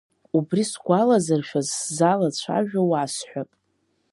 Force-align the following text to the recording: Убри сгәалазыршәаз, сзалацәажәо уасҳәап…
Убри 0.37 0.63
сгәалазыршәаз, 0.71 1.67
сзалацәажәо 1.79 2.81
уасҳәап… 2.89 3.49